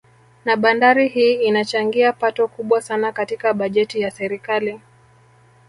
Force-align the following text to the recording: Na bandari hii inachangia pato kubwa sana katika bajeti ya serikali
Na 0.45 0.55
bandari 0.55 1.07
hii 1.07 1.33
inachangia 1.33 2.13
pato 2.13 2.47
kubwa 2.47 2.81
sana 2.81 3.11
katika 3.11 3.53
bajeti 3.53 4.01
ya 4.01 4.11
serikali 4.11 4.81